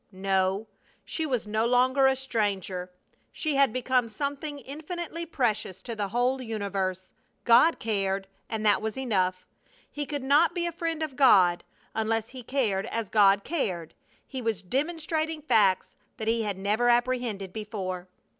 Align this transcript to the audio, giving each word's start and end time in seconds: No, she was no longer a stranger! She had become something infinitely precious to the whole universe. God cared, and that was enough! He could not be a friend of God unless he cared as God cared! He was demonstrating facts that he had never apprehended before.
No, 0.11 0.65
she 1.05 1.27
was 1.27 1.45
no 1.45 1.63
longer 1.63 2.07
a 2.07 2.15
stranger! 2.15 2.89
She 3.31 3.53
had 3.55 3.71
become 3.71 4.09
something 4.09 4.57
infinitely 4.57 5.27
precious 5.27 5.79
to 5.83 5.95
the 5.95 6.07
whole 6.07 6.41
universe. 6.41 7.11
God 7.43 7.77
cared, 7.77 8.25
and 8.49 8.65
that 8.65 8.81
was 8.81 8.97
enough! 8.97 9.45
He 9.91 10.07
could 10.07 10.23
not 10.23 10.55
be 10.55 10.65
a 10.65 10.71
friend 10.71 11.03
of 11.03 11.15
God 11.15 11.63
unless 11.93 12.29
he 12.29 12.41
cared 12.41 12.87
as 12.87 13.09
God 13.09 13.43
cared! 13.43 13.93
He 14.25 14.41
was 14.41 14.63
demonstrating 14.63 15.43
facts 15.43 15.95
that 16.17 16.27
he 16.27 16.41
had 16.41 16.57
never 16.57 16.89
apprehended 16.89 17.53
before. 17.53 18.07